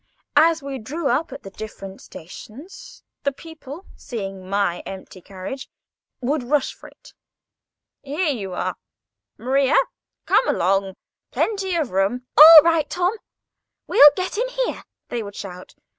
As 0.39 0.63
we 0.63 0.79
drew 0.79 1.09
up 1.09 1.31
at 1.31 1.43
the 1.43 1.51
different 1.51 2.01
stations, 2.01 3.03
the 3.21 3.31
people, 3.31 3.85
seeing 3.95 4.49
my 4.49 4.79
empty 4.79 5.21
carriage, 5.21 5.69
would 6.21 6.41
rush 6.41 6.73
for 6.73 6.87
it. 6.89 7.13
"Here 8.01 8.33
y' 8.33 8.51
are, 8.51 8.75
Maria; 9.37 9.77
come 10.25 10.47
along, 10.47 10.95
plenty 11.29 11.75
of 11.75 11.91
room." 11.91 12.25
"All 12.35 12.61
right, 12.63 12.89
Tom; 12.89 13.13
we'll 13.85 14.09
get 14.15 14.39
in 14.39 14.47
here," 14.49 14.83
they 15.09 15.21
would 15.21 15.35
shout. 15.35 15.75